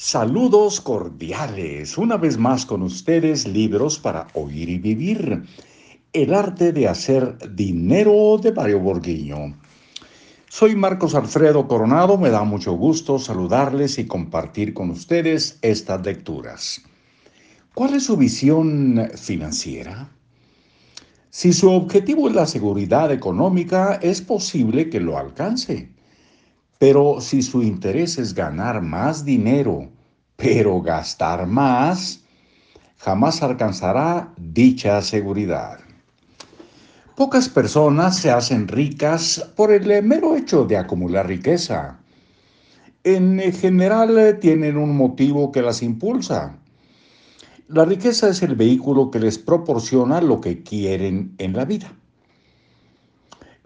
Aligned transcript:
Saludos 0.00 0.80
cordiales, 0.80 1.98
una 1.98 2.16
vez 2.16 2.38
más 2.38 2.64
con 2.64 2.82
ustedes, 2.82 3.48
libros 3.48 3.98
para 3.98 4.28
oír 4.34 4.68
y 4.68 4.78
vivir. 4.78 5.42
El 6.12 6.34
arte 6.34 6.72
de 6.72 6.86
hacer 6.86 7.36
dinero 7.56 8.38
de 8.40 8.52
Mario 8.52 8.78
Borguiño. 8.78 9.58
Soy 10.48 10.76
Marcos 10.76 11.16
Alfredo 11.16 11.66
Coronado, 11.66 12.16
me 12.16 12.30
da 12.30 12.44
mucho 12.44 12.74
gusto 12.74 13.18
saludarles 13.18 13.98
y 13.98 14.06
compartir 14.06 14.72
con 14.72 14.90
ustedes 14.90 15.58
estas 15.62 16.06
lecturas. 16.06 16.80
¿Cuál 17.74 17.94
es 17.94 18.04
su 18.04 18.16
visión 18.16 19.10
financiera? 19.16 20.12
Si 21.30 21.52
su 21.52 21.72
objetivo 21.72 22.28
es 22.28 22.36
la 22.36 22.46
seguridad 22.46 23.10
económica, 23.10 23.98
es 24.00 24.22
posible 24.22 24.90
que 24.90 25.00
lo 25.00 25.18
alcance. 25.18 25.90
Pero 26.78 27.20
si 27.20 27.42
su 27.42 27.62
interés 27.62 28.18
es 28.18 28.34
ganar 28.34 28.82
más 28.82 29.24
dinero, 29.24 29.90
pero 30.36 30.80
gastar 30.80 31.46
más, 31.46 32.22
jamás 32.98 33.42
alcanzará 33.42 34.32
dicha 34.36 35.02
seguridad. 35.02 35.80
Pocas 37.16 37.48
personas 37.48 38.16
se 38.16 38.30
hacen 38.30 38.68
ricas 38.68 39.44
por 39.56 39.72
el 39.72 40.04
mero 40.04 40.36
hecho 40.36 40.64
de 40.64 40.76
acumular 40.76 41.26
riqueza. 41.26 41.98
En 43.02 43.40
general 43.52 44.38
tienen 44.40 44.76
un 44.76 44.96
motivo 44.96 45.50
que 45.50 45.62
las 45.62 45.82
impulsa. 45.82 46.56
La 47.66 47.84
riqueza 47.84 48.28
es 48.28 48.40
el 48.42 48.54
vehículo 48.54 49.10
que 49.10 49.18
les 49.18 49.36
proporciona 49.36 50.20
lo 50.20 50.40
que 50.40 50.62
quieren 50.62 51.34
en 51.38 51.54
la 51.54 51.64
vida. 51.64 51.92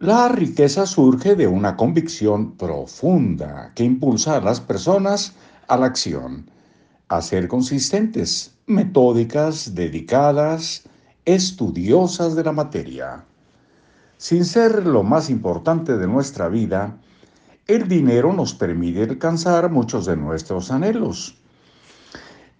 La 0.03 0.27
riqueza 0.27 0.85
surge 0.85 1.37
de 1.37 1.47
una 1.47 1.77
convicción 1.77 2.57
profunda 2.57 3.71
que 3.77 3.85
impulsa 3.85 4.37
a 4.37 4.41
las 4.41 4.61
personas 4.61 5.35
a 5.69 5.77
la 5.77 5.87
acción, 5.87 6.51
a 7.07 7.23
ser 7.23 7.47
consistentes, 7.47 8.53
metódicas, 8.67 9.77
dedicadas, 9.77 10.83
estudiosas 11.25 12.35
de 12.35 12.43
la 12.43 12.51
materia. 12.51 13.25
Sin 14.17 14.45
ser 14.45 14.85
lo 14.85 15.05
más 15.05 15.31
importante 15.31 15.97
de 15.97 16.09
nuestra 16.09 16.49
vida, 16.49 16.99
el 17.69 17.87
dinero 17.87 18.33
nos 18.33 18.55
permite 18.55 19.05
alcanzar 19.05 19.71
muchos 19.71 20.07
de 20.07 20.17
nuestros 20.17 20.73
anhelos. 20.73 21.37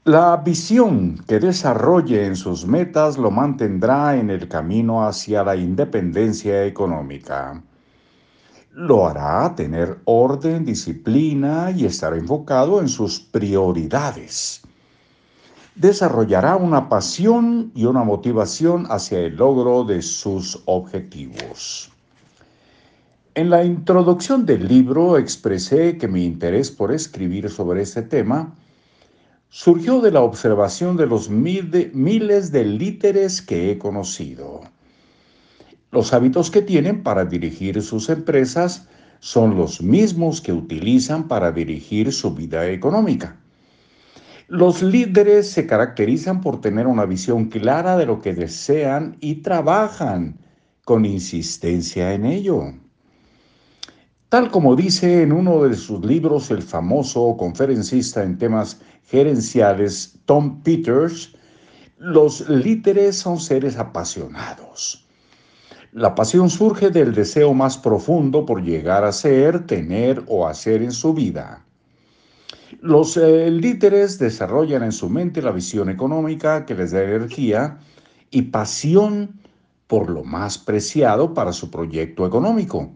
La 0.05 0.37
visión 0.37 1.17
que 1.29 1.39
desarrolle 1.39 2.27
en 2.27 2.35
sus 2.35 2.67
metas 2.67 3.19
lo 3.19 3.31
mantendrá 3.31 4.17
en 4.17 4.31
el 4.31 4.49
camino 4.49 5.07
hacia 5.07 5.45
la 5.45 5.55
independencia 5.55 6.67
económica. 6.67 7.63
Lo 8.73 9.07
hará 9.07 9.55
tener 9.55 10.01
orden, 10.05 10.65
disciplina 10.65 11.71
y 11.71 11.85
estar 11.85 12.15
enfocado 12.15 12.81
en 12.81 12.89
sus 12.89 13.21
prioridades. 13.21 14.63
Desarrollará 15.77 16.57
una 16.57 16.89
pasión 16.89 17.71
y 17.73 17.85
una 17.85 18.03
motivación 18.03 18.87
hacia 18.91 19.21
el 19.21 19.37
logro 19.37 19.85
de 19.85 20.03
sus 20.03 20.65
objetivos. 20.65 21.93
En 23.37 23.51
la 23.51 23.63
introducción 23.63 24.47
del 24.47 24.67
libro 24.67 25.17
expresé 25.17 25.97
que 25.97 26.09
mi 26.09 26.25
interés 26.25 26.73
por 26.73 26.91
escribir 26.91 27.49
sobre 27.49 27.83
este 27.83 28.03
tema 28.03 28.53
surgió 29.55 30.01
de 30.01 30.11
la 30.11 30.23
observación 30.23 30.97
de 30.97 31.07
los 31.07 31.29
miles 31.29 32.53
de 32.53 32.65
líderes 32.65 33.43
que 33.43 33.71
he 33.71 33.77
conocido. 33.77 34.63
Los 35.91 36.15
hábitos 36.15 36.51
que 36.51 36.63
tienen 36.63 37.03
para 37.03 37.27
dirigir 37.27 37.83
sus 37.83 38.09
empresas 38.09 38.89
son 39.21 39.55
los 39.55 39.83
mismos 39.83 40.41
que 40.41 40.55
utilizan 40.55 41.29
para 41.29 41.53
dirigir 41.53 42.15
su 42.15 42.35
vida 42.35 42.67
económica. 42.71 43.37
Los 44.49 44.83
líderes 44.83 45.51
se 45.51 45.67
caracterizan 45.67 46.41
por 46.41 46.63
tener 46.63 46.87
una 46.87 47.05
visión 47.05 47.51
clara 47.51 47.99
de 47.99 48.07
lo 48.07 48.23
que 48.23 48.33
desean 48.33 49.19
y 49.21 49.43
trabajan 49.43 50.39
con 50.87 51.05
insistencia 51.05 52.15
en 52.15 52.25
ello. 52.25 52.73
Tal 54.33 54.51
como 54.51 54.75
dice 54.75 55.21
en 55.21 55.31
uno 55.31 55.63
de 55.63 55.77
sus 55.77 56.03
libros 56.03 56.51
el 56.51 56.63
famoso 56.63 57.37
conferencista 57.39 58.23
en 58.23 58.39
temas 58.39 58.81
gerenciales 59.05 60.19
Tom 60.25 60.63
Peters, 60.63 61.37
los 61.99 62.49
líderes 62.49 63.19
son 63.19 63.39
seres 63.39 63.77
apasionados. 63.77 65.07
La 65.93 66.15
pasión 66.15 66.49
surge 66.49 66.89
del 66.89 67.13
deseo 67.13 67.53
más 67.53 67.77
profundo 67.77 68.47
por 68.47 68.63
llegar 68.63 69.05
a 69.05 69.13
ser, 69.13 69.67
tener 69.67 70.25
o 70.27 70.47
hacer 70.47 70.83
en 70.83 70.93
su 70.93 71.13
vida. 71.13 71.63
Los 72.81 73.19
eh, 73.19 73.51
líderes 73.51 74.19
desarrollan 74.19 74.83
en 74.83 74.93
su 74.93 75.11
mente 75.11 75.43
la 75.43 75.53
visión 75.53 75.91
económica 75.91 76.65
que 76.65 76.75
les 76.75 76.93
da 76.93 77.03
energía 77.03 77.81
y 78.31 78.41
pasión 78.41 79.43
por 79.87 80.09
lo 80.09 80.25
más 80.25 80.57
preciado 80.57 81.35
para 81.35 81.53
su 81.53 81.71
proyecto 81.71 82.27
económico 82.27 82.93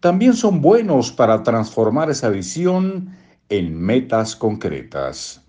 también 0.00 0.34
son 0.34 0.62
buenos 0.62 1.12
para 1.12 1.42
transformar 1.42 2.10
esa 2.10 2.30
visión 2.30 3.14
en 3.50 3.78
metas 3.78 4.34
concretas. 4.34 5.42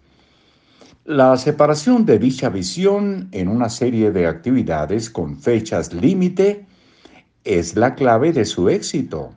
La 1.06 1.36
separación 1.38 2.06
de 2.06 2.20
dicha 2.20 2.50
visión 2.50 3.30
en 3.32 3.48
una 3.48 3.70
serie 3.70 4.12
de 4.12 4.28
actividades 4.28 5.10
con 5.10 5.38
fechas 5.40 5.94
límite 5.94 6.66
es 7.44 7.76
la 7.76 7.96
clave 7.96 8.34
de 8.34 8.46
su 8.46 8.70
éxito. 8.70 9.34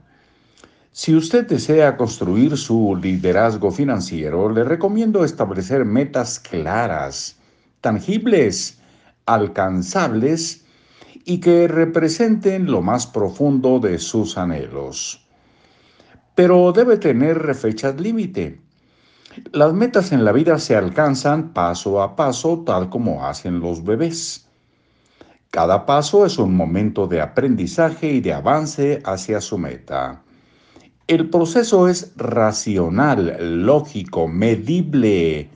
Si 0.93 1.15
usted 1.15 1.47
desea 1.47 1.97
construir 1.97 2.57
su 2.57 2.97
liderazgo 3.01 3.71
financiero, 3.71 4.51
le 4.51 4.63
recomiendo 4.63 5.25
establecer 5.25 5.85
metas 5.85 6.39
claras, 6.39 7.37
tangibles, 7.81 8.79
alcanzables 9.27 10.64
y 11.25 11.39
que 11.39 11.69
representen 11.69 12.71
lo 12.71 12.83
más 12.83 13.07
profundo 13.07 13.81
de 13.81 13.99
sus 13.99 14.37
anhelos. 14.37 15.27
Pero 16.35 16.73
debe 16.73 16.97
tener 16.97 17.55
fechas 17.55 18.01
límite. 18.01 18.61
Las 19.53 19.73
metas 19.73 20.13
en 20.13 20.25
la 20.25 20.33
vida 20.33 20.59
se 20.59 20.77
alcanzan 20.77 21.53
paso 21.53 22.03
a 22.03 22.15
paso 22.15 22.63
tal 22.67 22.91
como 22.91 23.27
hacen 23.27 23.61
los 23.61 23.85
bebés. 23.85 24.47
Cada 25.51 25.87
paso 25.87 26.27
es 26.27 26.39
un 26.39 26.57
momento 26.57 27.07
de 27.07 27.21
aprendizaje 27.21 28.13
y 28.13 28.21
de 28.21 28.33
avance 28.33 29.01
hacia 29.05 29.41
su 29.41 29.57
meta. 29.57 30.23
El 31.07 31.31
proceso 31.31 31.87
es 31.87 32.13
racional, 32.17 33.37
lógico, 33.65 34.27
medible 34.27 35.51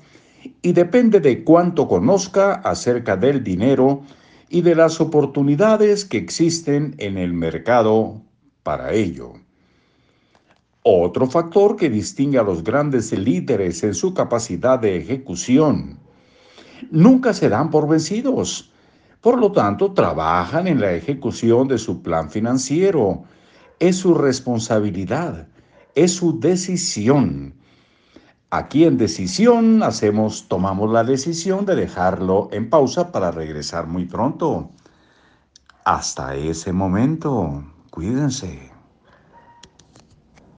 y 0.62 0.72
depende 0.72 1.20
de 1.20 1.42
cuánto 1.42 1.88
conozca 1.88 2.54
acerca 2.54 3.16
del 3.16 3.42
dinero 3.42 4.02
y 4.48 4.62
de 4.62 4.74
las 4.74 5.00
oportunidades 5.00 6.04
que 6.04 6.18
existen 6.18 6.94
en 6.98 7.18
el 7.18 7.32
mercado 7.32 8.22
para 8.62 8.92
ello. 8.92 9.34
Otro 10.82 11.26
factor 11.26 11.76
que 11.76 11.90
distingue 11.90 12.38
a 12.38 12.42
los 12.42 12.64
grandes 12.64 13.12
líderes 13.12 13.82
en 13.82 13.94
su 13.94 14.14
capacidad 14.14 14.78
de 14.78 14.96
ejecución. 14.96 15.98
Nunca 16.90 17.34
se 17.34 17.48
dan 17.48 17.70
por 17.70 17.88
vencidos. 17.88 18.72
Por 19.20 19.38
lo 19.38 19.52
tanto, 19.52 19.92
trabajan 19.92 20.66
en 20.66 20.80
la 20.80 20.92
ejecución 20.92 21.68
de 21.68 21.76
su 21.76 22.02
plan 22.02 22.30
financiero. 22.30 23.24
Es 23.78 23.96
su 23.96 24.14
responsabilidad, 24.14 25.48
es 25.94 26.12
su 26.12 26.38
decisión 26.38 27.54
Aquí 28.50 28.84
en 28.84 28.96
decisión 28.96 29.82
hacemos, 29.82 30.48
tomamos 30.48 30.90
la 30.90 31.04
decisión 31.04 31.66
de 31.66 31.76
dejarlo 31.76 32.48
en 32.50 32.70
pausa 32.70 33.12
para 33.12 33.30
regresar 33.30 33.86
muy 33.86 34.06
pronto. 34.06 34.70
Hasta 35.84 36.34
ese 36.34 36.72
momento, 36.72 37.62
cuídense. 37.90 38.67